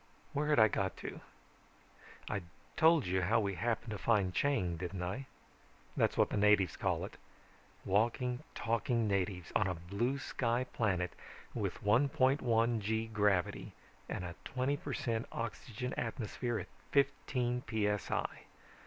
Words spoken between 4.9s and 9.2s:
I? That's what the natives called it. Walking, talking